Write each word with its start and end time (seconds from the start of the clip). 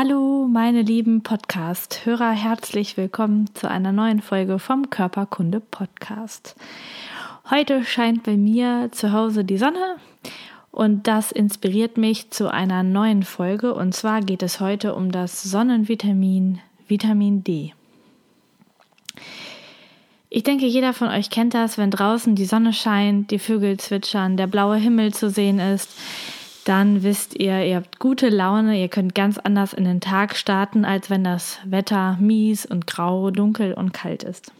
Hallo, 0.00 0.46
meine 0.46 0.82
lieben 0.82 1.24
Podcast-Hörer, 1.24 2.30
herzlich 2.30 2.96
willkommen 2.96 3.52
zu 3.54 3.68
einer 3.68 3.90
neuen 3.90 4.22
Folge 4.22 4.60
vom 4.60 4.90
Körperkunde 4.90 5.58
Podcast. 5.58 6.54
Heute 7.50 7.82
scheint 7.82 8.22
bei 8.22 8.36
mir 8.36 8.90
zu 8.92 9.12
Hause 9.12 9.44
die 9.44 9.58
Sonne 9.58 9.96
und 10.70 11.08
das 11.08 11.32
inspiriert 11.32 11.96
mich 11.96 12.30
zu 12.30 12.48
einer 12.48 12.84
neuen 12.84 13.24
Folge 13.24 13.74
und 13.74 13.92
zwar 13.92 14.20
geht 14.20 14.44
es 14.44 14.60
heute 14.60 14.94
um 14.94 15.10
das 15.10 15.42
Sonnenvitamin 15.42 16.60
Vitamin 16.86 17.42
D. 17.42 17.74
Ich 20.30 20.44
denke, 20.44 20.66
jeder 20.66 20.92
von 20.92 21.08
euch 21.08 21.28
kennt 21.28 21.54
das, 21.54 21.76
wenn 21.76 21.90
draußen 21.90 22.36
die 22.36 22.44
Sonne 22.44 22.72
scheint, 22.72 23.32
die 23.32 23.40
Vögel 23.40 23.78
zwitschern, 23.78 24.36
der 24.36 24.46
blaue 24.46 24.76
Himmel 24.76 25.12
zu 25.12 25.28
sehen 25.28 25.58
ist 25.58 25.90
dann 26.68 27.02
wisst 27.02 27.34
ihr, 27.34 27.64
ihr 27.64 27.76
habt 27.76 27.98
gute 27.98 28.28
Laune, 28.28 28.78
ihr 28.78 28.88
könnt 28.88 29.14
ganz 29.14 29.38
anders 29.38 29.72
in 29.72 29.84
den 29.84 30.00
Tag 30.00 30.36
starten, 30.36 30.84
als 30.84 31.08
wenn 31.08 31.24
das 31.24 31.58
Wetter 31.64 32.18
mies 32.20 32.66
und 32.66 32.86
grau, 32.86 33.30
dunkel 33.30 33.72
und 33.72 33.94
kalt 33.94 34.22
ist. 34.22 34.52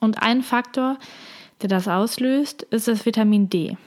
Und 0.00 0.22
ein 0.22 0.42
Faktor, 0.42 0.98
der 1.62 1.70
das 1.70 1.88
auslöst, 1.88 2.62
ist 2.64 2.88
das 2.88 3.06
Vitamin 3.06 3.48
D. 3.48 3.78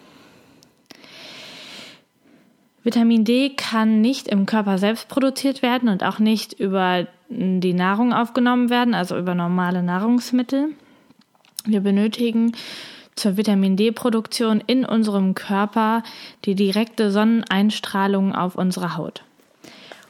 Vitamin 2.83 3.23
D 3.23 3.51
kann 3.55 4.01
nicht 4.01 4.27
im 4.27 4.47
Körper 4.47 4.79
selbst 4.79 5.09
produziert 5.09 5.61
werden 5.61 5.89
und 5.89 6.03
auch 6.03 6.17
nicht 6.17 6.53
über 6.53 7.05
die 7.29 7.73
Nahrung 7.73 8.13
aufgenommen 8.13 8.71
werden, 8.71 8.95
also 8.95 9.15
über 9.15 9.35
normale 9.35 9.83
Nahrungsmittel. 9.83 10.69
Wir 11.65 11.81
benötigen 11.81 12.53
zur 13.19 13.37
Vitamin 13.37 13.75
D-Produktion 13.75 14.63
in 14.65 14.85
unserem 14.85 15.35
Körper 15.35 16.03
die 16.45 16.55
direkte 16.55 17.11
Sonneneinstrahlung 17.11 18.33
auf 18.33 18.55
unsere 18.55 18.97
Haut. 18.97 19.23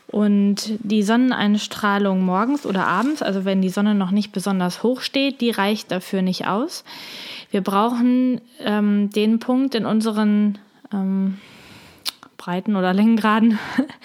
Und 0.08 0.72
die 0.80 1.04
Sonneneinstrahlung 1.04 2.24
morgens 2.24 2.66
oder 2.66 2.88
abends, 2.88 3.22
also 3.22 3.46
wenn 3.46 3.62
die 3.62 3.70
Sonne 3.70 3.94
noch 3.94 4.10
nicht 4.10 4.32
besonders 4.32 4.82
hoch 4.82 5.02
steht, 5.02 5.40
die 5.40 5.52
reicht 5.52 5.92
dafür 5.92 6.24
nicht 6.24 6.48
aus. 6.48 6.84
Wir 7.52 7.62
brauchen 7.62 8.42
ähm, 8.60 9.12
den 9.12 9.40
Punkt 9.40 9.76
in 9.76 9.86
unseren 9.86 10.58
ähm, 10.92 11.38
Breiten- 12.38 12.76
oder 12.76 12.94
Längengraden, 12.94 13.60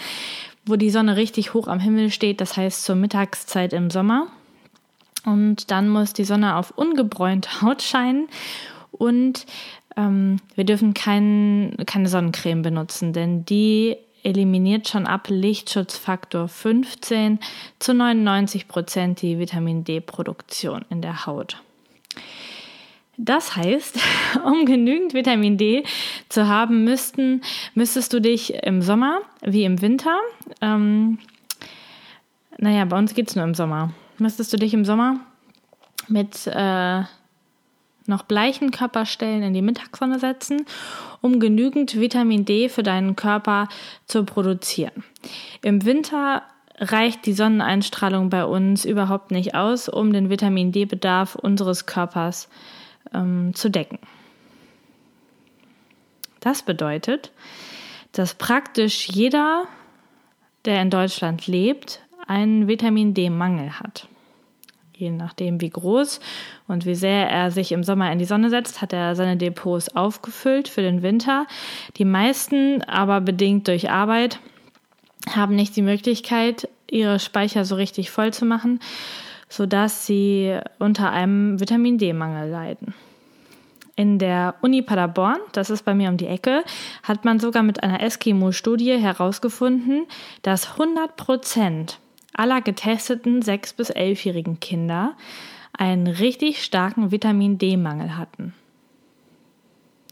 wo 0.67 0.77
die 0.77 0.91
Sonne 0.91 1.17
richtig 1.17 1.55
hoch 1.55 1.69
am 1.69 1.81
Himmel 1.81 2.11
steht, 2.11 2.41
das 2.43 2.57
heißt 2.57 2.85
zur 2.85 2.97
Mittagszeit 2.97 3.73
im 3.73 3.91
Sommer. 3.91 4.27
Und 5.25 5.71
dann 5.71 5.89
muss 5.89 6.13
die 6.13 6.25
Sonne 6.25 6.57
auf 6.57 6.73
ungebräunte 6.77 7.63
Haut 7.63 7.81
scheinen 7.81 8.29
und 8.99 9.47
ähm, 9.97 10.39
wir 10.55 10.65
dürfen 10.65 10.95
kein, 10.95 11.77
keine 11.87 12.09
Sonnencreme 12.09 12.63
benutzen, 12.63 13.13
denn 13.13 13.45
die 13.45 13.97
eliminiert 14.23 14.89
schon 14.89 15.07
ab 15.07 15.29
Lichtschutzfaktor 15.29 16.49
15 16.49 17.39
zu 17.79 17.95
99 17.95 18.69
Prozent 18.69 19.23
die 19.23 19.39
Vitamin 19.39 19.85
D-Produktion 19.85 20.85
in 20.89 21.03
der 21.03 21.27
Haut. 21.27 21.59
Das 23.17 23.55
heißt, 23.55 24.01
um 24.45 24.65
genügend 24.65 25.15
Vitamin 25.15 25.57
D 25.57 25.85
zu 26.29 26.49
haben, 26.49 26.85
müssten, 26.85 27.43
müsstest 27.75 28.13
du 28.13 28.21
dich 28.21 28.55
im 28.55 28.83
Sommer 28.83 29.21
wie 29.43 29.65
im 29.65 29.81
Winter, 29.81 30.19
ähm, 30.61 31.19
naja, 32.59 32.85
bei 32.85 32.99
uns 32.99 33.15
geht 33.15 33.29
es 33.29 33.37
nur 33.37 33.45
im 33.45 33.55
Sommer, 33.55 33.93
müsstest 34.19 34.53
du 34.53 34.57
dich 34.57 34.75
im 34.75 34.85
Sommer 34.85 35.21
mit 36.09 36.47
äh, 36.47 37.03
noch 38.07 38.23
bleichen 38.23 38.71
Körperstellen 38.71 39.43
in 39.43 39.55
die 39.55 39.63
Mittagssonne 39.63 40.19
setzen, 40.19 40.67
um 41.21 41.41
genügend 41.41 41.99
Vitamin 41.99 42.45
D 42.45 42.69
für 42.69 42.83
deinen 42.83 43.17
Körper 43.17 43.69
zu 44.07 44.25
produzieren. 44.25 45.05
Im 45.63 45.85
Winter 45.85 46.43
reicht 46.79 47.27
die 47.27 47.33
Sonneneinstrahlung 47.33 48.31
bei 48.31 48.45
uns 48.45 48.85
überhaupt 48.85 49.31
nicht 49.31 49.55
aus, 49.55 49.89
um 49.89 50.13
den 50.13 50.29
Vitamin 50.29 50.73
D-Bedarf 50.73 51.35
unseres 51.35 51.87
Körpers 51.87 52.49
ähm, 53.13 53.55
zu 53.55 53.71
decken. 53.71 53.99
Das 56.41 56.63
bedeutet, 56.63 57.33
dass 58.13 58.35
praktisch 58.35 59.09
jeder, 59.09 59.67
der 60.65 60.83
in 60.83 60.91
Deutschland 60.91 61.47
lebt, 61.47 62.01
einen 62.27 62.69
Vitamin 62.69 63.15
D-Mangel 63.15 63.79
hat. 63.79 64.09
Je 64.97 65.11
nachdem, 65.11 65.61
wie 65.61 65.71
groß 65.71 66.21
und 66.69 66.87
wie 66.87 66.95
sehr 66.95 67.29
er 67.29 67.51
sich 67.51 67.73
im 67.73 67.83
Sommer 67.83 68.13
in 68.13 68.21
die 68.21 68.25
Sonne 68.25 68.49
setzt, 68.49 68.81
hat 68.81 68.93
er 68.93 69.17
seine 69.17 69.37
Depots 69.37 69.95
aufgefüllt 69.97 70.69
für 70.69 70.83
den 70.83 71.03
Winter. 71.03 71.47
Die 71.97 72.05
meisten, 72.05 72.83
aber 72.83 73.21
bedingt 73.21 73.67
durch 73.67 73.91
Arbeit, 73.91 74.39
haben 75.35 75.57
nicht 75.57 75.75
die 75.75 75.83
Möglichkeit, 75.83 76.69
ihre 76.89 77.19
Speicher 77.19 77.65
so 77.65 77.75
richtig 77.75 78.11
voll 78.11 78.33
zu 78.33 78.45
machen, 78.45 78.79
sodass 79.49 80.07
sie 80.07 80.59
unter 80.79 81.11
einem 81.11 81.59
Vitamin 81.59 81.99
D-Mangel 81.99 82.49
leiden. 82.49 82.95
In 83.97 84.19
der 84.19 84.57
Uni 84.61 84.83
Paderborn, 84.83 85.39
das 85.53 85.71
ist 85.71 85.85
bei 85.85 85.95
mir 85.95 86.09
um 86.09 86.17
die 86.17 86.27
Ecke, 86.27 86.65
hat 87.03 87.25
man 87.25 87.39
sogar 87.39 87.63
mit 87.63 87.83
einer 87.83 88.01
Eskimo-Studie 88.01 88.99
herausgefunden, 88.99 90.07
dass 90.43 90.73
100 90.73 91.17
Prozent 91.17 92.01
aller 92.35 92.61
getesteten 92.61 93.41
6- 93.41 93.77
bis 93.77 93.91
11-jährigen 93.91 94.61
Kinder 94.61 95.15
einen 95.77 96.07
richtig 96.07 96.63
starken 96.63 97.11
Vitamin 97.11 97.59
D-Mangel 97.59 98.17
hatten. 98.17 98.55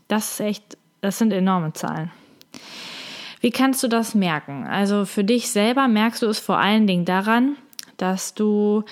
Das 0.08 0.32
ist 0.32 0.40
echt, 0.40 0.78
das 1.00 1.18
sind 1.18 1.32
enorme 1.32 1.72
Zahlen. 1.72 2.10
Wie 3.40 3.50
kannst 3.50 3.82
du 3.82 3.88
das 3.88 4.14
merken? 4.14 4.66
Also 4.66 5.04
für 5.04 5.24
dich 5.24 5.50
selber 5.50 5.88
merkst 5.88 6.22
du 6.22 6.26
es 6.26 6.38
vor 6.38 6.58
allen 6.58 6.86
Dingen 6.86 7.04
daran, 7.04 7.56
dass 7.96 8.34
du 8.34 8.84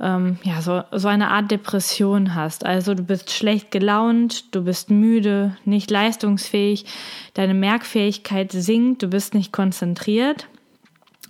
ähm, 0.00 0.38
ja 0.42 0.62
so, 0.62 0.82
so 0.92 1.08
eine 1.08 1.28
Art 1.28 1.50
Depression 1.50 2.34
hast. 2.34 2.64
Also 2.64 2.94
du 2.94 3.02
bist 3.02 3.30
schlecht 3.30 3.70
gelaunt, 3.70 4.54
du 4.54 4.62
bist 4.64 4.90
müde, 4.90 5.56
nicht 5.64 5.90
leistungsfähig, 5.90 6.86
deine 7.34 7.54
Merkfähigkeit 7.54 8.52
sinkt, 8.52 9.02
du 9.02 9.08
bist 9.08 9.34
nicht 9.34 9.52
konzentriert 9.52 10.46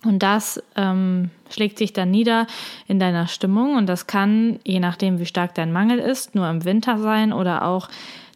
und 0.05 0.23
das 0.23 0.63
ähm, 0.77 1.31
schlägt 1.51 1.79
sich 1.79 1.93
dann 1.93 2.11
nieder 2.11 2.47
in 2.87 2.99
deiner 2.99 3.27
Stimmung 3.27 3.77
und 3.77 3.87
das 3.87 4.07
kann, 4.07 4.59
je 4.65 4.81
nachdem 4.81 5.19
wie 5.19 5.27
stark 5.27 5.55
dein 5.55 5.73
Mangel 5.73 5.99
ist, 5.99 6.35
nur 6.35 6.49
im 6.49 6.65
Winter 6.65 6.99
sein 6.99 7.33
oder 7.33 7.65
auch 7.65 7.89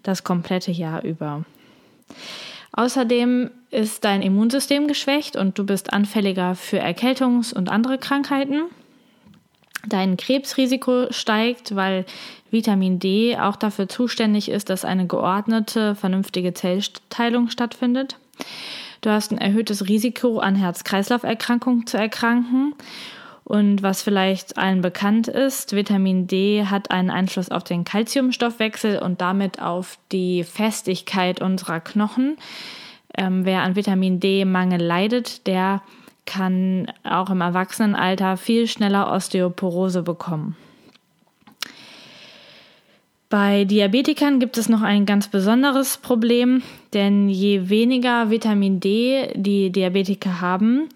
das 0.02 0.25
komplette 0.25 0.70
Jahr 0.70 1.02
über. 1.02 1.44
Außerdem 2.72 3.50
ist 3.70 4.04
dein 4.04 4.20
Immunsystem 4.20 4.88
geschwächt 4.88 5.36
und 5.36 5.58
du 5.58 5.64
bist 5.64 5.92
anfälliger 5.92 6.54
für 6.54 6.80
Erkältungs- 6.80 7.54
und 7.54 7.69
andere 7.69 7.98
Krankheiten. 7.98 8.62
Dein 9.86 10.16
Krebsrisiko 10.16 11.06
steigt, 11.10 11.76
weil 11.76 12.04
Vitamin 12.50 12.98
D 12.98 13.36
auch 13.38 13.56
dafür 13.56 13.88
zuständig 13.88 14.48
ist, 14.48 14.70
dass 14.70 14.84
eine 14.84 15.06
geordnete, 15.06 15.94
vernünftige 15.94 16.52
Zellteilung 16.52 17.48
stattfindet. 17.48 18.19
Du 19.04 19.10
hast 19.10 19.32
ein 19.32 19.38
erhöhtes 19.38 19.87
Risiko, 19.87 20.38
an 20.38 20.55
Herz-Kreislauf-Erkrankungen 20.55 21.87
zu 21.87 21.99
erkranken. 21.99 22.75
Und 23.44 23.82
was 23.82 24.00
vielleicht 24.00 24.56
allen 24.56 24.81
bekannt 24.81 25.29
ist, 25.29 25.76
Vitamin 25.76 26.26
D 26.26 26.64
hat 26.64 26.90
einen 26.90 27.11
Einfluss 27.11 27.50
auf 27.50 27.64
den 27.64 27.84
Kalziumstoffwechsel 27.84 28.99
und 29.00 29.20
damit 29.20 29.61
auf 29.61 29.99
die 30.11 30.43
Festigkeit 30.43 31.43
unserer 31.43 31.81
Knochen. 31.81 32.38
Ähm, 33.14 33.44
wer 33.44 33.61
an 33.61 33.76
Vitamin 33.76 34.20
D-Mangel 34.20 34.81
leidet, 34.81 35.46
der 35.46 35.82
kann 36.25 36.90
auch 37.02 37.29
im 37.29 37.43
Erwachsenenalter 37.43 38.38
viel 38.38 38.67
schneller 38.67 39.12
Osteoporose 39.12 40.02
bekommen. 40.02 40.56
Bei 43.34 43.64
Diabetikern 43.64 44.38
gibt 44.38 44.58
es 44.58 44.69
noch 44.69 44.82
ein 44.82 45.06
ganz 45.06 45.26
besonderes 45.26 45.96
Problem, 45.96 46.62
denn 46.92 47.28
je 47.28 47.69
weniger 47.69 48.31
Vitamin 48.31 48.78
D 48.78 49.26
die 49.34 49.72
Diabetiker 49.72 50.40
haben, 50.40 50.88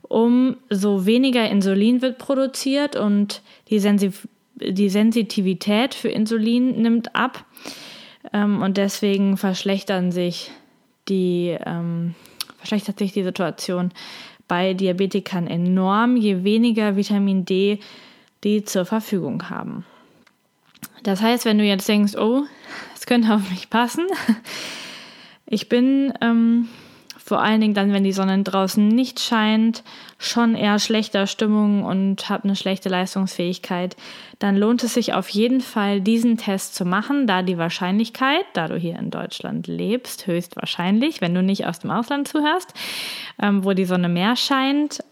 umso 0.00 1.04
weniger 1.04 1.50
Insulin 1.50 2.00
wird 2.00 2.16
produziert 2.16 2.96
und 2.96 3.42
die, 3.68 3.78
Sensiv 3.78 4.26
die 4.54 4.88
Sensitivität 4.88 5.92
für 5.92 6.08
Insulin 6.08 6.80
nimmt 6.80 7.14
ab 7.14 7.44
ähm, 8.32 8.62
und 8.62 8.78
deswegen 8.78 9.36
verschlechtern 9.36 10.12
sich 10.12 10.50
die, 11.10 11.54
ähm, 11.62 12.14
verschlechtert 12.56 13.00
sich 13.00 13.12
die 13.12 13.22
Situation 13.22 13.90
bei 14.48 14.72
Diabetikern 14.72 15.46
enorm, 15.46 16.16
je 16.16 16.42
weniger 16.42 16.96
Vitamin 16.96 17.44
D 17.44 17.80
die 18.44 18.64
zur 18.64 18.86
Verfügung 18.86 19.50
haben. 19.50 19.84
Das 21.02 21.20
heißt, 21.20 21.44
wenn 21.44 21.58
du 21.58 21.64
jetzt 21.64 21.88
denkst, 21.88 22.16
oh, 22.16 22.42
es 22.94 23.06
könnte 23.06 23.34
auf 23.34 23.50
mich 23.50 23.70
passen, 23.70 24.06
ich 25.46 25.68
bin 25.68 26.12
ähm, 26.20 26.68
vor 27.24 27.40
allen 27.40 27.60
Dingen 27.60 27.74
dann, 27.74 27.92
wenn 27.92 28.04
die 28.04 28.12
Sonne 28.12 28.42
draußen 28.42 28.88
nicht 28.88 29.20
scheint, 29.20 29.84
schon 30.18 30.54
eher 30.54 30.78
schlechter 30.78 31.26
Stimmung 31.26 31.84
und 31.84 32.28
habe 32.28 32.44
eine 32.44 32.56
schlechte 32.56 32.88
Leistungsfähigkeit, 32.88 33.96
dann 34.38 34.56
lohnt 34.56 34.82
es 34.82 34.94
sich 34.94 35.14
auf 35.14 35.28
jeden 35.28 35.60
Fall, 35.60 36.00
diesen 36.00 36.36
Test 36.36 36.74
zu 36.74 36.84
machen, 36.84 37.26
da 37.26 37.42
die 37.42 37.58
Wahrscheinlichkeit, 37.58 38.44
da 38.54 38.68
du 38.68 38.76
hier 38.76 38.98
in 38.98 39.10
Deutschland 39.10 39.66
lebst, 39.66 40.26
höchstwahrscheinlich, 40.26 41.20
wenn 41.20 41.34
du 41.34 41.42
nicht 41.42 41.66
aus 41.66 41.78
dem 41.78 41.90
Ausland 41.90 42.28
zuhörst, 42.28 42.74
ähm, 43.40 43.64
wo 43.64 43.72
die 43.72 43.84
Sonne 43.84 44.08
mehr 44.08 44.36
scheint, 44.36 45.02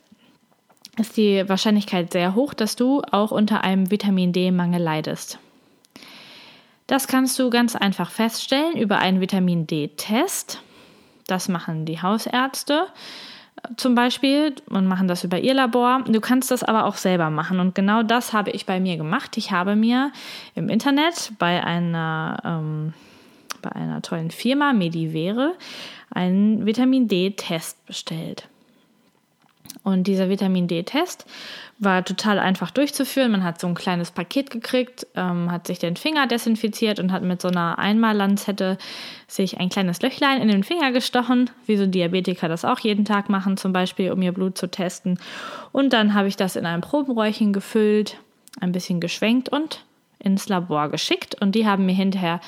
ist 0.98 1.16
die 1.16 1.48
Wahrscheinlichkeit 1.48 2.12
sehr 2.12 2.34
hoch, 2.34 2.54
dass 2.54 2.76
du 2.76 3.02
auch 3.10 3.30
unter 3.30 3.62
einem 3.62 3.90
Vitamin 3.90 4.32
D-Mangel 4.32 4.82
leidest. 4.82 5.38
Das 6.90 7.06
kannst 7.06 7.38
du 7.38 7.50
ganz 7.50 7.76
einfach 7.76 8.10
feststellen 8.10 8.76
über 8.76 8.98
einen 8.98 9.20
Vitamin 9.20 9.64
D-Test. 9.64 10.60
Das 11.28 11.48
machen 11.48 11.84
die 11.84 12.02
Hausärzte 12.02 12.88
zum 13.76 13.94
Beispiel 13.94 14.56
und 14.68 14.88
machen 14.88 15.06
das 15.06 15.22
über 15.22 15.38
ihr 15.38 15.54
Labor. 15.54 16.02
Du 16.08 16.20
kannst 16.20 16.50
das 16.50 16.64
aber 16.64 16.86
auch 16.86 16.96
selber 16.96 17.30
machen 17.30 17.60
und 17.60 17.76
genau 17.76 18.02
das 18.02 18.32
habe 18.32 18.50
ich 18.50 18.66
bei 18.66 18.80
mir 18.80 18.96
gemacht. 18.96 19.36
Ich 19.36 19.52
habe 19.52 19.76
mir 19.76 20.10
im 20.56 20.68
Internet 20.68 21.30
bei 21.38 21.62
einer, 21.62 22.42
ähm, 22.44 22.92
bei 23.62 23.70
einer 23.70 24.02
tollen 24.02 24.32
Firma, 24.32 24.72
Medivere, 24.72 25.54
einen 26.10 26.66
Vitamin 26.66 27.06
D-Test 27.06 27.86
bestellt. 27.86 28.48
Und 29.82 30.06
dieser 30.06 30.28
Vitamin 30.28 30.68
D-Test 30.68 31.26
war 31.78 32.04
total 32.04 32.38
einfach 32.38 32.70
durchzuführen. 32.70 33.32
Man 33.32 33.44
hat 33.44 33.60
so 33.60 33.66
ein 33.66 33.74
kleines 33.74 34.10
Paket 34.10 34.50
gekriegt, 34.50 35.06
ähm, 35.16 35.50
hat 35.50 35.66
sich 35.66 35.78
den 35.78 35.96
Finger 35.96 36.26
desinfiziert 36.26 36.98
und 36.98 37.12
hat 37.12 37.22
mit 37.22 37.40
so 37.40 37.48
einer 37.48 37.78
Einmallanzette 37.78 38.76
sich 39.26 39.58
ein 39.58 39.70
kleines 39.70 40.02
Löchlein 40.02 40.42
in 40.42 40.48
den 40.48 40.64
Finger 40.64 40.92
gestochen, 40.92 41.50
wie 41.66 41.76
so 41.76 41.86
Diabetiker 41.86 42.48
das 42.48 42.64
auch 42.64 42.80
jeden 42.80 43.04
Tag 43.04 43.30
machen, 43.30 43.56
zum 43.56 43.72
Beispiel, 43.72 44.12
um 44.12 44.20
ihr 44.20 44.32
Blut 44.32 44.58
zu 44.58 44.70
testen. 44.70 45.18
Und 45.72 45.92
dann 45.92 46.14
habe 46.14 46.28
ich 46.28 46.36
das 46.36 46.56
in 46.56 46.66
ein 46.66 46.82
Probenräuchchen 46.82 47.52
gefüllt, 47.52 48.18
ein 48.60 48.72
bisschen 48.72 49.00
geschwenkt 49.00 49.48
und 49.48 49.84
ins 50.18 50.48
Labor 50.48 50.90
geschickt. 50.90 51.40
Und 51.40 51.54
die 51.54 51.66
haben 51.66 51.86
mir 51.86 51.94
hinterher 51.94 52.40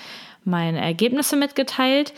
meine 0.45 0.81
Ergebnisse 0.81 1.37
mitgeteilt. 1.37 2.13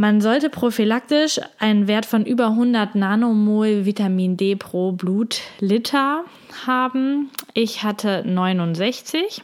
Man 0.00 0.20
sollte 0.20 0.48
prophylaktisch 0.48 1.40
einen 1.58 1.88
Wert 1.88 2.06
von 2.06 2.24
über 2.24 2.50
100 2.50 2.94
Nanomol 2.94 3.84
Vitamin 3.84 4.36
D 4.36 4.54
pro 4.54 4.92
Blutliter 4.92 6.22
haben. 6.64 7.30
Ich 7.52 7.82
hatte 7.82 8.22
69. 8.24 9.42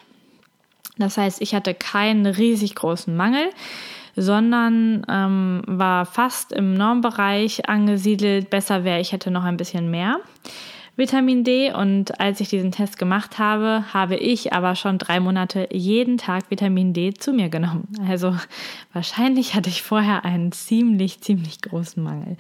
Das 0.96 1.18
heißt, 1.18 1.42
ich 1.42 1.56
hatte 1.56 1.74
keinen 1.74 2.26
riesig 2.26 2.76
großen 2.76 3.16
Mangel, 3.16 3.50
sondern 4.14 5.04
ähm, 5.08 5.62
war 5.66 6.06
fast 6.06 6.52
im 6.52 6.74
Normbereich 6.74 7.68
angesiedelt. 7.68 8.48
Besser 8.48 8.84
wäre, 8.84 9.00
ich 9.00 9.10
hätte 9.10 9.32
noch 9.32 9.42
ein 9.42 9.56
bisschen 9.56 9.90
mehr. 9.90 10.20
Vitamin 10.96 11.43
D 11.43 11.73
und 11.73 12.20
als 12.20 12.38
ich 12.41 12.50
diesen 12.50 12.70
Test 12.70 12.99
gemacht 12.99 13.38
habe, 13.38 13.85
habe 13.93 14.14
ich 14.14 14.52
aber 14.52 14.76
schon 14.76 14.99
drei 14.99 15.19
Monate 15.19 15.69
jeden 15.73 16.19
Tag 16.19 16.50
Vitamin 16.50 16.93
D 16.93 17.12
zu 17.14 17.32
mir 17.32 17.49
genommen. 17.49 17.88
Also 18.08 18.37
wahrscheinlich 18.93 19.55
hatte 19.55 19.70
ich 19.70 19.82
vorher 19.82 20.25
einen 20.25 20.52
ziemlich, 20.52 21.20
ziemlich 21.20 21.61
großen 21.62 22.00
Mangel. 22.00 22.37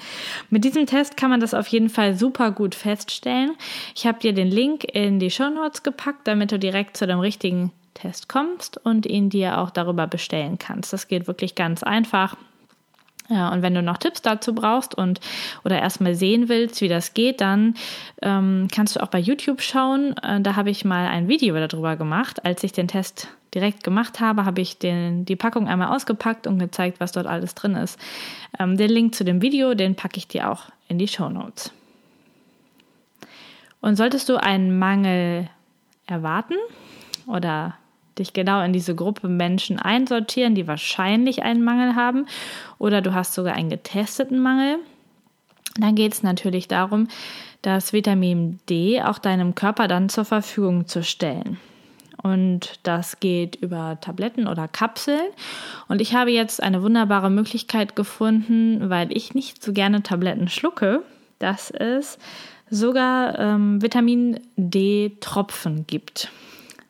Mit 0.50 0.64
diesem 0.64 0.86
Test 0.86 1.16
kann 1.16 1.30
man 1.30 1.40
das 1.40 1.52
auf 1.52 1.66
jeden 1.66 1.88
Fall 1.88 2.14
super 2.14 2.52
gut 2.52 2.76
feststellen. 2.76 3.52
Ich 3.96 4.06
habe 4.06 4.20
dir 4.20 4.32
den 4.32 4.48
Link 4.48 4.84
in 4.84 5.18
die 5.18 5.32
Show 5.32 5.50
Notes 5.50 5.82
gepackt, 5.82 6.28
damit 6.28 6.52
du 6.52 6.58
direkt 6.58 6.96
zu 6.96 7.08
dem 7.08 7.18
richtigen 7.18 7.72
Test 7.94 8.28
kommst 8.28 8.78
und 8.84 9.04
ihn 9.04 9.30
dir 9.30 9.58
auch 9.58 9.70
darüber 9.70 10.06
bestellen 10.06 10.58
kannst. 10.58 10.92
Das 10.92 11.08
geht 11.08 11.26
wirklich 11.26 11.56
ganz 11.56 11.82
einfach. 11.82 12.36
Ja, 13.30 13.50
und 13.50 13.62
wenn 13.62 13.74
du 13.74 13.82
noch 13.82 13.96
Tipps 13.96 14.20
dazu 14.20 14.54
brauchst 14.54 14.94
und 14.94 15.18
oder 15.64 15.80
erstmal 15.80 16.14
sehen 16.14 16.48
willst, 16.50 16.82
wie 16.82 16.88
das 16.88 17.14
geht, 17.14 17.40
dann 17.40 17.74
ähm, 18.20 18.68
kannst 18.70 18.96
du 18.96 19.02
auch 19.02 19.08
bei 19.08 19.18
YouTube 19.18 19.62
schauen. 19.62 20.14
Äh, 20.18 20.42
da 20.42 20.56
habe 20.56 20.70
ich 20.70 20.84
mal 20.84 21.06
ein 21.06 21.26
Video 21.26 21.54
darüber 21.54 21.96
gemacht. 21.96 22.44
Als 22.44 22.62
ich 22.64 22.72
den 22.72 22.86
Test 22.86 23.28
direkt 23.54 23.82
gemacht 23.82 24.20
habe, 24.20 24.44
habe 24.44 24.60
ich 24.60 24.78
den, 24.78 25.24
die 25.24 25.36
Packung 25.36 25.68
einmal 25.68 25.94
ausgepackt 25.94 26.46
und 26.46 26.58
gezeigt, 26.58 27.00
was 27.00 27.12
dort 27.12 27.26
alles 27.26 27.54
drin 27.54 27.76
ist. 27.76 27.98
Ähm, 28.58 28.76
den 28.76 28.90
Link 28.90 29.14
zu 29.14 29.24
dem 29.24 29.40
Video, 29.40 29.74
den 29.74 29.94
packe 29.94 30.18
ich 30.18 30.28
dir 30.28 30.50
auch 30.50 30.64
in 30.88 30.98
die 30.98 31.08
Show 31.08 31.30
Notes. 31.30 31.72
Und 33.80 33.96
solltest 33.96 34.28
du 34.28 34.36
einen 34.36 34.78
Mangel 34.78 35.48
erwarten 36.06 36.56
oder 37.26 37.74
dich 38.18 38.32
genau 38.32 38.62
in 38.62 38.72
diese 38.72 38.94
Gruppe 38.94 39.28
Menschen 39.28 39.78
einsortieren, 39.78 40.54
die 40.54 40.66
wahrscheinlich 40.66 41.42
einen 41.42 41.62
Mangel 41.62 41.94
haben 41.94 42.26
oder 42.78 43.00
du 43.00 43.14
hast 43.14 43.34
sogar 43.34 43.54
einen 43.54 43.70
getesteten 43.70 44.40
Mangel. 44.40 44.78
Dann 45.76 45.94
geht 45.94 46.14
es 46.14 46.22
natürlich 46.22 46.68
darum, 46.68 47.08
das 47.62 47.92
Vitamin 47.92 48.60
D 48.68 49.02
auch 49.02 49.18
deinem 49.18 49.54
Körper 49.54 49.88
dann 49.88 50.08
zur 50.08 50.24
Verfügung 50.24 50.86
zu 50.86 51.02
stellen. 51.02 51.58
Und 52.22 52.78
das 52.84 53.20
geht 53.20 53.56
über 53.56 53.98
Tabletten 54.00 54.46
oder 54.46 54.66
Kapseln. 54.66 55.26
Und 55.88 56.00
ich 56.00 56.14
habe 56.14 56.30
jetzt 56.30 56.62
eine 56.62 56.82
wunderbare 56.82 57.30
Möglichkeit 57.30 57.96
gefunden, 57.96 58.88
weil 58.88 59.14
ich 59.14 59.34
nicht 59.34 59.62
so 59.62 59.74
gerne 59.74 60.02
Tabletten 60.02 60.48
schlucke, 60.48 61.02
dass 61.38 61.70
es 61.70 62.18
sogar 62.70 63.38
ähm, 63.38 63.82
Vitamin 63.82 64.40
D-Tropfen 64.56 65.86
gibt. 65.86 66.30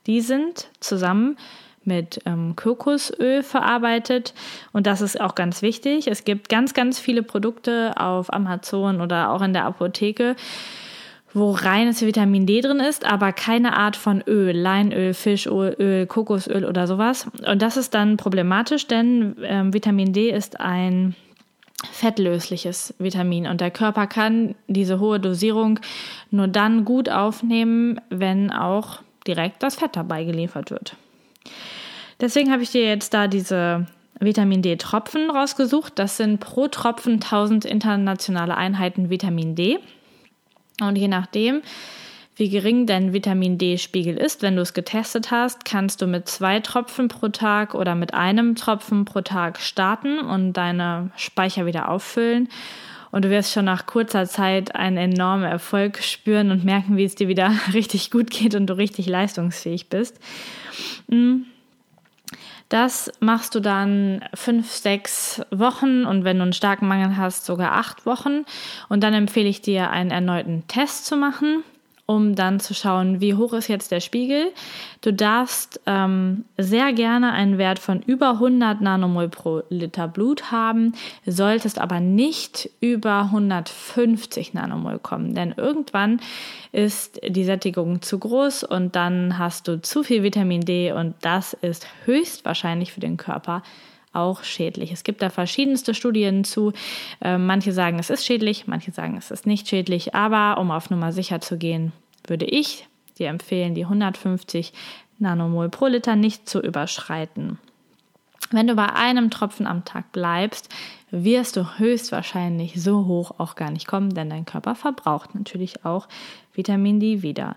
Die 0.07 0.21
sind 0.21 0.69
zusammen 0.81 1.37
mit 1.85 2.21
ähm, 2.25 2.57
Kokosöl 2.57 3.43
verarbeitet 3.43 4.35
und 4.73 4.87
das 4.87 5.01
ist 5.01 5.21
auch 5.21 5.35
ganz 5.35 5.63
wichtig. 5.63 6.07
Es 6.07 6.25
gibt 6.25 6.49
ganz, 6.49 6.75
ganz 6.75 6.99
viele 6.99 7.23
Produkte 7.23 7.93
auf 7.97 8.33
Amazon 8.33 9.01
oder 9.01 9.31
auch 9.31 9.43
in 9.43 9.53
der 9.53 9.65
Apotheke, 9.65 10.37
wo 11.33 11.51
reines 11.51 12.01
Vitamin 12.03 12.47
D 12.47 12.61
drin 12.61 12.81
ist, 12.81 13.05
aber 13.05 13.33
keine 13.33 13.77
Art 13.77 13.97
von 13.97 14.23
Öl, 14.27 14.57
Leinöl, 14.57 15.15
Fischöl, 15.15 15.77
Öl, 15.79 16.07
Kokosöl 16.07 16.65
oder 16.65 16.87
sowas. 16.87 17.27
Und 17.47 17.61
das 17.61 17.77
ist 17.77 17.93
dann 17.95 18.17
problematisch, 18.17 18.87
denn 18.87 19.37
ähm, 19.43 19.75
Vitamin 19.75 20.13
D 20.13 20.31
ist 20.31 20.61
ein 20.61 21.17
fettlösliches 21.91 22.95
Vitamin 22.99 23.47
und 23.47 23.61
der 23.61 23.71
Körper 23.71 24.07
kann 24.07 24.55
diese 24.69 25.01
hohe 25.01 25.21
Dosierung 25.21 25.81
nur 26.31 26.49
dann 26.49 26.85
gut 26.85 27.11
aufnehmen, 27.11 28.01
wenn 28.09 28.51
auch 28.51 29.01
direkt 29.27 29.63
das 29.63 29.77
Fett 29.77 29.97
dabei 29.97 30.25
geliefert 30.25 30.71
wird. 30.71 30.97
Deswegen 32.21 32.53
habe 32.53 32.63
ich 32.63 32.71
dir 32.71 32.87
jetzt 32.87 33.13
da 33.15 33.27
diese 33.27 33.87
Vitamin 34.21 34.63
D-Tropfen 34.63 35.31
rausgesucht. 35.31 35.99
Das 35.99 36.17
sind 36.17 36.41
pro 36.41 36.69
Tropfen 36.69 37.15
1000 37.15 37.65
internationale 37.65 38.57
Einheiten 38.57 39.11
Vitamin 39.11 39.55
D. 39.55 39.79
Und 40.81 40.97
je 40.97 41.09
nachdem, 41.09 41.63
wie 42.37 42.49
gering 42.49 42.87
dein 42.87 43.13
Vitamin 43.13 43.59
D-Spiegel 43.59 44.17
ist, 44.17 44.43
wenn 44.43 44.57
du 44.57 44.63
es 44.63 44.75
getestet 44.75 45.31
hast, 45.31 45.65
kannst 45.65 46.03
du 46.03 46.07
mit 46.07 46.29
zwei 46.29 46.61
Tropfen 46.61 47.09
pro 47.09 47.29
Tag 47.29 47.75
oder 47.75 47.95
mit 47.95 48.15
einem 48.15 48.57
Tropfen 48.57 49.05
pro 49.05 49.21
Tag 49.21 49.61
starten 49.61 50.19
und 50.19 50.55
deine 50.55 51.11
Speicher 51.17 51.67
wieder 51.67 51.89
auffüllen. 51.89 52.49
Und 53.15 53.25
du 53.25 53.31
wirst 53.31 53.53
schon 53.53 53.67
nach 53.67 53.87
kurzer 53.87 54.27
Zeit 54.27 54.75
einen 54.75 54.97
enormen 54.97 55.45
Erfolg 55.45 56.03
spüren 56.03 56.51
und 56.51 56.65
merken, 56.65 56.97
wie 56.97 57.05
es 57.05 57.15
dir 57.15 57.29
wieder 57.29 57.53
richtig 57.73 58.11
gut 58.11 58.29
geht 58.29 58.57
und 58.57 58.67
du 58.67 58.77
richtig 58.77 59.07
leistungsfähig 59.07 59.89
bist. 59.89 60.19
Mm. 61.07 61.43
Das 62.69 63.13
machst 63.21 63.55
du 63.55 63.61
dann 63.61 64.25
fünf, 64.35 64.69
sechs 64.69 65.43
Wochen 65.53 66.05
und 66.07 66.25
wenn 66.25 66.39
du 66.39 66.43
einen 66.43 66.53
starken 66.55 66.89
Mangel 66.89 67.17
hast, 67.17 67.45
sogar 67.45 67.75
acht 67.75 68.05
Wochen. 68.05 68.47
Und 68.89 69.05
dann 69.05 69.15
empfehle 69.15 69.49
ich 69.49 69.63
dir, 69.63 69.91
einen 69.91 70.11
erneuten 70.11 70.67
Test 70.67 71.07
zu 71.07 71.17
machen 71.17 71.63
um 72.07 72.35
dann 72.35 72.61
zu 72.61 72.75
schauen, 72.75 73.21
wie 73.21 73.35
hoch 73.35 73.55
ist 73.55 73.69
jetzt 73.69 73.91
der 73.91 74.01
Spiegel. 74.01 74.53
Du 75.01 75.13
darfst 75.13 75.81
ähm, 75.87 76.45
sehr 76.59 76.93
gerne 76.93 77.33
einen 77.33 77.57
Wert 77.57 77.79
von 77.79 78.03
über 78.03 78.33
100 78.33 78.81
Nanomol 78.81 79.29
pro 79.29 79.63
Liter 79.71 80.07
Blut 80.09 80.51
haben, 80.51 80.93
solltest 81.25 81.79
aber 81.79 82.01
nicht 82.01 82.69
über 82.81 83.23
150 83.23 84.53
Nanomol 84.53 84.99
kommen, 84.99 85.35
denn 85.35 85.55
irgendwann 85.57 86.21
ist 86.73 87.21
die 87.27 87.45
Sättigung 87.45 88.03
zu 88.03 88.19
groß 88.19 88.65
und 88.65 88.97
dann 88.97 89.39
hast 89.39 89.69
du 89.69 89.81
zu 89.81 90.03
viel 90.03 90.23
Vitamin 90.23 90.61
D 90.61 90.93
und 90.93 91.15
das 91.23 91.55
ist 91.55 91.87
höchstwahrscheinlich 92.05 92.93
für 92.93 93.01
den 93.01 93.17
Körper 93.17 93.63
auch 94.15 94.45
schädlich. 94.45 94.93
Es 94.93 95.05
gibt 95.05 95.23
da 95.23 95.31
verschiedenste 95.31 95.95
Studien 95.95 96.45
zu. 96.45 96.73
Äh, 97.21 97.39
manche 97.39 97.73
sagen, 97.73 97.99
es 97.99 98.11
ist 98.11 98.25
schädlich, 98.25 98.67
manche 98.67 98.93
sagen, 98.93 99.17
es 99.17 99.31
ist 99.31 99.47
nicht 99.47 99.69
schädlich. 99.69 100.15
Aber 100.15 100.61
um 100.61 100.71
auf 100.71 100.91
Nummer 100.91 101.13
sicher 101.13 101.41
zu 101.41 101.59
gehen, 101.59 101.93
würde 102.27 102.47
ich 102.47 102.87
dir 103.19 103.29
empfehlen, 103.29 103.75
die 103.75 103.85
150 103.85 104.73
Nanomol 105.19 105.69
pro 105.69 105.87
Liter 105.87 106.17
nicht 106.17 106.49
zu 106.49 106.61
überschreiten. 106.61 107.59
Wenn 108.51 108.67
du 108.67 108.75
bei 108.75 108.93
einem 108.93 109.31
Tropfen 109.31 109.67
am 109.67 109.85
Tag 109.85 110.13
bleibst, 110.13 110.69
wirst 111.11 111.57
du 111.57 111.79
höchstwahrscheinlich 111.79 112.81
so 112.81 113.07
hoch 113.07 113.33
auch 113.39 113.55
gar 113.55 113.71
nicht 113.71 113.87
kommen, 113.87 114.15
denn 114.15 114.31
dein 114.31 114.45
Körper 114.45 114.75
verbraucht 114.75 115.35
natürlich 115.35 115.85
auch 115.85 116.09
Vitamin 116.53 117.01
D 117.01 117.23
wieder. 117.23 117.57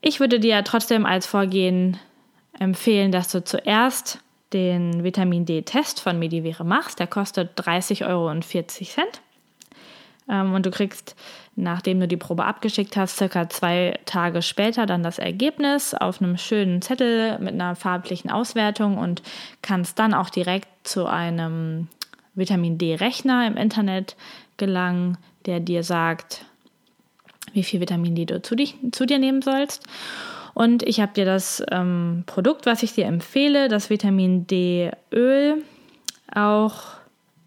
Ich 0.00 0.20
würde 0.20 0.40
dir 0.40 0.62
trotzdem 0.64 1.06
als 1.06 1.26
Vorgehen 1.26 1.98
empfehlen, 2.58 3.12
dass 3.12 3.30
du 3.30 3.44
zuerst 3.44 4.20
den 4.52 5.02
Vitamin 5.04 5.44
D-Test 5.44 6.00
von 6.00 6.18
Medivere 6.18 6.64
machst. 6.64 6.98
Der 6.98 7.06
kostet 7.06 7.58
30,40 7.58 8.06
Euro. 8.06 8.32
Ähm, 10.28 10.54
und 10.54 10.66
du 10.66 10.70
kriegst, 10.70 11.16
nachdem 11.54 12.00
du 12.00 12.08
die 12.08 12.16
Probe 12.16 12.44
abgeschickt 12.44 12.96
hast, 12.96 13.16
circa 13.16 13.48
zwei 13.48 13.98
Tage 14.04 14.42
später 14.42 14.86
dann 14.86 15.02
das 15.02 15.18
Ergebnis 15.18 15.94
auf 15.94 16.20
einem 16.20 16.36
schönen 16.36 16.82
Zettel 16.82 17.38
mit 17.38 17.54
einer 17.54 17.76
farblichen 17.76 18.30
Auswertung 18.30 18.98
und 18.98 19.22
kannst 19.62 19.98
dann 19.98 20.14
auch 20.14 20.30
direkt 20.30 20.68
zu 20.86 21.06
einem 21.06 21.88
Vitamin 22.34 22.78
D-Rechner 22.78 23.46
im 23.46 23.56
Internet 23.56 24.16
gelangen, 24.56 25.18
der 25.46 25.60
dir 25.60 25.82
sagt, 25.82 26.44
wie 27.52 27.64
viel 27.64 27.80
Vitamin 27.80 28.14
D 28.14 28.26
du 28.26 28.42
zu, 28.42 28.54
dich, 28.54 28.76
zu 28.92 29.06
dir 29.06 29.18
nehmen 29.18 29.42
sollst. 29.42 29.84
Und 30.56 30.82
ich 30.84 31.00
habe 31.00 31.12
dir 31.12 31.26
das 31.26 31.62
ähm, 31.70 32.22
Produkt, 32.24 32.64
was 32.64 32.82
ich 32.82 32.94
dir 32.94 33.04
empfehle, 33.04 33.68
das 33.68 33.90
Vitamin 33.90 34.46
D-Öl, 34.46 35.62
auch 36.34 36.78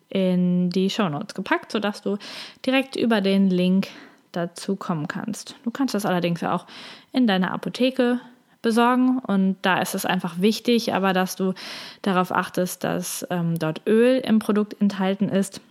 in 0.09 0.69
die 0.69 0.91
Show 0.91 1.09
Notes 1.09 1.33
gepackt, 1.33 1.71
sodass 1.71 2.03
du 2.03 2.19
direkt 2.67 2.95
über 2.95 3.21
den 3.21 3.49
Link 3.49 3.87
dazu 4.31 4.75
kommen 4.75 5.07
kannst. 5.07 5.55
Du 5.63 5.71
kannst 5.71 5.95
das 5.95 6.05
allerdings 6.05 6.43
auch 6.43 6.67
in 7.11 7.25
deiner 7.25 7.51
Apotheke 7.51 8.19
besorgen 8.61 9.17
und 9.17 9.57
da 9.63 9.81
ist 9.81 9.95
es 9.95 10.05
einfach 10.05 10.39
wichtig, 10.39 10.93
aber 10.93 11.11
dass 11.11 11.35
du 11.35 11.55
darauf 12.03 12.31
achtest, 12.31 12.83
dass 12.83 13.25
ähm, 13.31 13.57
dort 13.57 13.81
Öl 13.87 14.19
im 14.19 14.37
Produkt 14.37 14.79
enthalten 14.79 15.29
ist 15.29 15.61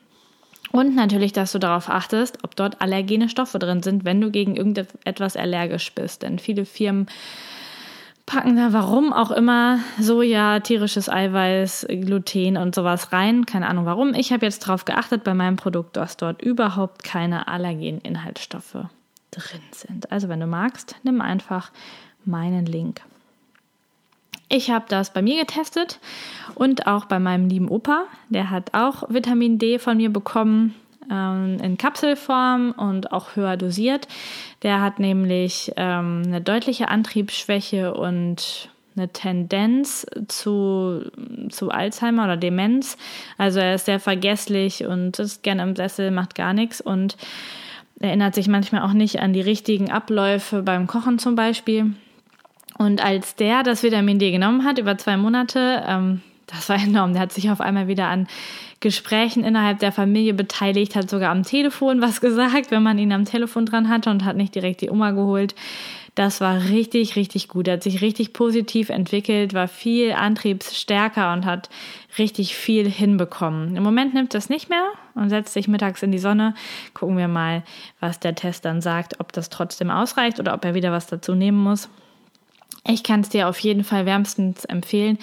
und 0.72 0.94
natürlich, 0.94 1.32
dass 1.32 1.52
du 1.52 1.58
darauf 1.58 1.88
achtest, 1.88 2.44
ob 2.44 2.56
dort 2.56 2.80
allergene 2.80 3.28
Stoffe 3.28 3.58
drin 3.58 3.82
sind, 3.82 4.04
wenn 4.04 4.20
du 4.20 4.30
gegen 4.30 4.56
irgendetwas 4.56 5.36
allergisch 5.36 5.92
bist. 5.94 6.22
Denn 6.22 6.38
viele 6.38 6.64
Firmen 6.64 7.06
packen 8.26 8.56
da, 8.56 8.72
warum 8.74 9.12
auch 9.12 9.30
immer, 9.30 9.78
Soja, 9.98 10.60
tierisches 10.60 11.08
Eiweiß, 11.08 11.86
Gluten 11.88 12.58
und 12.58 12.74
sowas 12.74 13.12
rein. 13.12 13.46
Keine 13.46 13.68
Ahnung 13.68 13.86
warum. 13.86 14.12
Ich 14.12 14.32
habe 14.32 14.44
jetzt 14.44 14.66
darauf 14.66 14.84
geachtet 14.84 15.24
bei 15.24 15.32
meinem 15.32 15.56
Produkt, 15.56 15.96
dass 15.96 16.18
dort 16.18 16.42
überhaupt 16.42 17.02
keine 17.02 17.48
allergenen 17.48 18.02
Inhaltsstoffe 18.02 18.86
drin 19.30 19.62
sind. 19.70 20.12
Also 20.12 20.28
wenn 20.28 20.40
du 20.40 20.46
magst, 20.46 20.96
nimm 21.02 21.22
einfach 21.22 21.72
meinen 22.24 22.66
Link. 22.66 23.00
Ich 24.48 24.70
habe 24.70 24.86
das 24.88 25.12
bei 25.12 25.20
mir 25.20 25.38
getestet 25.40 25.98
und 26.54 26.86
auch 26.86 27.04
bei 27.04 27.18
meinem 27.18 27.48
lieben 27.48 27.68
Opa. 27.68 28.04
Der 28.28 28.50
hat 28.50 28.72
auch 28.72 29.04
Vitamin 29.08 29.58
D 29.58 29.78
von 29.78 29.98
mir 29.98 30.10
bekommen 30.10 30.74
ähm, 31.10 31.58
in 31.62 31.76
Kapselform 31.76 32.72
und 32.72 33.12
auch 33.12 33.36
höher 33.36 33.56
dosiert. 33.56 34.08
Der 34.62 34.80
hat 34.80 34.98
nämlich 34.98 35.72
ähm, 35.76 36.22
eine 36.26 36.40
deutliche 36.40 36.88
Antriebsschwäche 36.88 37.92
und 37.92 38.70
eine 38.96 39.08
Tendenz 39.10 40.06
zu, 40.28 41.02
zu 41.50 41.70
Alzheimer 41.70 42.24
oder 42.24 42.36
Demenz. 42.36 42.96
Also 43.36 43.60
er 43.60 43.74
ist 43.74 43.86
sehr 43.86 44.00
vergesslich 44.00 44.86
und 44.86 45.18
ist 45.18 45.42
gerne 45.42 45.62
im 45.62 45.76
Sessel, 45.76 46.10
macht 46.10 46.34
gar 46.34 46.52
nichts 46.52 46.80
und 46.80 47.16
erinnert 48.00 48.34
sich 48.34 48.48
manchmal 48.48 48.82
auch 48.82 48.92
nicht 48.92 49.20
an 49.20 49.32
die 49.32 49.40
richtigen 49.40 49.90
Abläufe 49.90 50.62
beim 50.62 50.86
Kochen 50.86 51.18
zum 51.18 51.34
Beispiel. 51.36 51.94
Und 52.78 53.04
als 53.04 53.34
der 53.34 53.64
das 53.64 53.82
Vitamin 53.82 54.18
D 54.18 54.30
genommen 54.30 54.64
hat, 54.64 54.78
über 54.78 54.96
zwei 54.96 55.16
Monate, 55.16 55.82
ähm, 55.86 56.22
das 56.46 56.68
war 56.68 56.76
enorm. 56.82 57.12
Der 57.12 57.22
hat 57.22 57.32
sich 57.32 57.50
auf 57.50 57.60
einmal 57.60 57.88
wieder 57.88 58.06
an 58.06 58.28
Gesprächen 58.80 59.42
innerhalb 59.42 59.80
der 59.80 59.90
Familie 59.90 60.34
beteiligt, 60.34 60.94
hat 60.94 61.10
sogar 61.10 61.30
am 61.30 61.42
Telefon 61.42 62.00
was 62.00 62.20
gesagt, 62.22 62.70
wenn 62.70 62.82
man 62.82 62.98
ihn 62.98 63.12
am 63.12 63.24
Telefon 63.24 63.66
dran 63.66 63.88
hatte 63.88 64.10
und 64.10 64.24
hat 64.24 64.36
nicht 64.36 64.54
direkt 64.54 64.80
die 64.80 64.90
Oma 64.90 65.10
geholt. 65.10 65.54
Das 66.14 66.40
war 66.40 66.64
richtig, 66.64 67.14
richtig 67.14 67.46
gut. 67.46 67.68
Er 67.68 67.74
hat 67.74 67.84
sich 67.84 68.00
richtig 68.00 68.32
positiv 68.32 68.88
entwickelt, 68.88 69.54
war 69.54 69.68
viel 69.68 70.12
antriebsstärker 70.12 71.32
und 71.32 71.44
hat 71.44 71.70
richtig 72.18 72.56
viel 72.56 72.90
hinbekommen. 72.90 73.76
Im 73.76 73.84
Moment 73.84 74.14
nimmt 74.14 74.34
das 74.34 74.48
nicht 74.48 74.68
mehr 74.68 74.84
und 75.14 75.30
setzt 75.30 75.52
sich 75.52 75.68
mittags 75.68 76.02
in 76.02 76.10
die 76.10 76.18
Sonne. 76.18 76.54
Gucken 76.92 77.16
wir 77.18 77.28
mal, 77.28 77.62
was 78.00 78.18
der 78.18 78.34
Test 78.34 78.64
dann 78.64 78.80
sagt, 78.80 79.20
ob 79.20 79.32
das 79.32 79.48
trotzdem 79.48 79.90
ausreicht 79.90 80.40
oder 80.40 80.54
ob 80.54 80.64
er 80.64 80.74
wieder 80.74 80.90
was 80.90 81.06
dazu 81.06 81.36
nehmen 81.36 81.58
muss. 81.58 81.88
Ich 82.90 83.02
kann 83.02 83.20
es 83.20 83.28
dir 83.28 83.48
auf 83.48 83.58
jeden 83.58 83.84
Fall 83.84 84.06
wärmstens 84.06 84.64
empfehlen, 84.64 85.18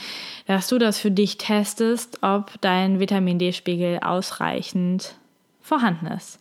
dass 0.46 0.68
du 0.68 0.78
das 0.78 1.00
für 1.00 1.10
dich 1.10 1.40
testest, 1.40 2.22
ob 2.22 2.62
dein 2.62 3.00
Vitamin 3.00 3.40
D-Spiegel 3.40 4.00
ausreichend 4.02 5.16
vorhanden 5.62 6.06
ist. 6.06 6.40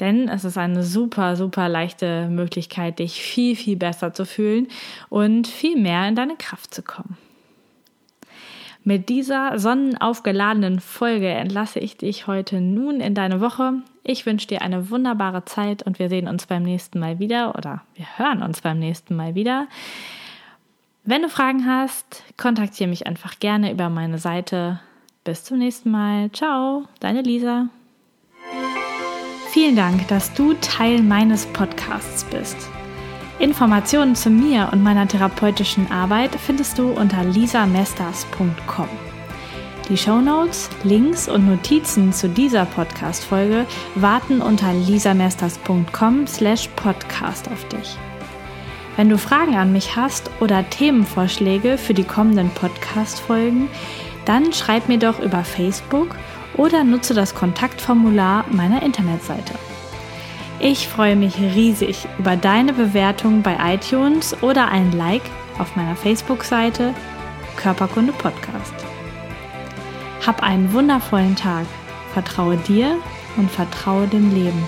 Denn 0.00 0.28
es 0.28 0.44
ist 0.44 0.58
eine 0.58 0.82
super, 0.82 1.36
super 1.36 1.68
leichte 1.68 2.28
Möglichkeit, 2.28 2.98
dich 2.98 3.22
viel, 3.22 3.54
viel 3.54 3.76
besser 3.76 4.12
zu 4.12 4.26
fühlen 4.26 4.66
und 5.08 5.46
viel 5.46 5.76
mehr 5.76 6.08
in 6.08 6.16
deine 6.16 6.34
Kraft 6.34 6.74
zu 6.74 6.82
kommen. 6.82 7.16
Mit 8.82 9.08
dieser 9.08 9.58
sonnenaufgeladenen 9.58 10.80
Folge 10.80 11.28
entlasse 11.28 11.78
ich 11.78 11.96
dich 11.98 12.26
heute 12.26 12.60
nun 12.60 13.00
in 13.00 13.14
deine 13.14 13.40
Woche. 13.40 13.74
Ich 14.02 14.26
wünsche 14.26 14.48
dir 14.48 14.62
eine 14.62 14.90
wunderbare 14.90 15.44
Zeit 15.44 15.84
und 15.84 16.00
wir 16.00 16.08
sehen 16.08 16.26
uns 16.26 16.46
beim 16.46 16.62
nächsten 16.64 16.98
Mal 16.98 17.20
wieder 17.20 17.54
oder 17.56 17.82
wir 17.94 18.06
hören 18.16 18.42
uns 18.42 18.60
beim 18.60 18.78
nächsten 18.78 19.14
Mal 19.14 19.34
wieder. 19.36 19.68
Wenn 21.10 21.22
du 21.22 21.30
Fragen 21.30 21.64
hast, 21.64 22.22
kontaktiere 22.36 22.90
mich 22.90 23.06
einfach 23.06 23.40
gerne 23.40 23.72
über 23.72 23.88
meine 23.88 24.18
Seite. 24.18 24.80
Bis 25.24 25.42
zum 25.42 25.56
nächsten 25.56 25.90
Mal. 25.90 26.30
Ciao, 26.32 26.84
deine 27.00 27.22
Lisa. 27.22 27.70
Vielen 29.50 29.74
Dank, 29.74 30.06
dass 30.08 30.34
du 30.34 30.52
Teil 30.60 31.02
meines 31.02 31.46
Podcasts 31.46 32.24
bist. 32.24 32.58
Informationen 33.38 34.16
zu 34.16 34.28
mir 34.28 34.68
und 34.70 34.82
meiner 34.82 35.08
therapeutischen 35.08 35.90
Arbeit 35.90 36.34
findest 36.34 36.78
du 36.78 36.90
unter 36.90 37.24
lisamesters.com. 37.24 38.88
Die 39.88 39.96
Shownotes, 39.96 40.68
Links 40.84 41.26
und 41.26 41.48
Notizen 41.48 42.12
zu 42.12 42.28
dieser 42.28 42.66
Podcast-Folge 42.66 43.64
warten 43.94 44.42
unter 44.42 44.74
lisamesters.com 44.74 46.26
slash 46.26 46.68
podcast 46.76 47.50
auf 47.50 47.66
dich. 47.68 47.96
Wenn 48.98 49.10
du 49.10 49.16
Fragen 49.16 49.54
an 49.54 49.72
mich 49.72 49.94
hast 49.94 50.28
oder 50.40 50.68
Themenvorschläge 50.68 51.78
für 51.78 51.94
die 51.94 52.02
kommenden 52.02 52.50
Podcast-Folgen, 52.50 53.68
dann 54.24 54.52
schreib 54.52 54.88
mir 54.88 54.98
doch 54.98 55.20
über 55.20 55.44
Facebook 55.44 56.16
oder 56.56 56.82
nutze 56.82 57.14
das 57.14 57.32
Kontaktformular 57.32 58.44
meiner 58.50 58.82
Internetseite. 58.82 59.54
Ich 60.58 60.88
freue 60.88 61.14
mich 61.14 61.38
riesig 61.38 62.08
über 62.18 62.34
deine 62.34 62.72
Bewertung 62.72 63.42
bei 63.42 63.56
iTunes 63.72 64.36
oder 64.42 64.66
ein 64.66 64.90
Like 64.90 65.22
auf 65.60 65.76
meiner 65.76 65.94
Facebook-Seite 65.94 66.92
Körperkunde 67.54 68.12
Podcast. 68.12 68.74
Hab 70.26 70.42
einen 70.42 70.72
wundervollen 70.72 71.36
Tag. 71.36 71.66
Vertraue 72.14 72.56
dir 72.56 72.96
und 73.36 73.48
vertraue 73.48 74.08
dem 74.08 74.34
Leben. 74.34 74.64